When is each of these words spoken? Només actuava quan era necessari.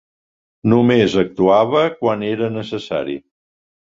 Només 0.71 1.17
actuava 1.23 1.83
quan 1.99 2.25
era 2.31 2.49
necessari. 2.57 3.19